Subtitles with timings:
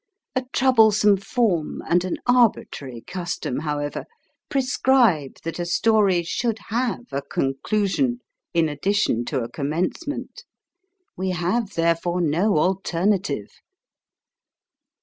[0.35, 4.05] A troublesome form, and an arbitrary custom, however,
[4.49, 8.19] prescribe that a story should have a conclusion,
[8.51, 10.43] in addition to a commencement;
[11.15, 13.51] we have therefore no alternative.